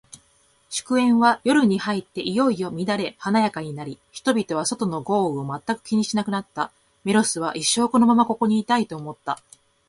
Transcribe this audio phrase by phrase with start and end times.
[0.71, 6.71] 祝宴は、夜に入っていよいよ乱れ華やかになり、人々は、外の豪雨を全く気にしなくなった。
[7.03, 9.37] メロスは、一生このままここにいたい、と思った。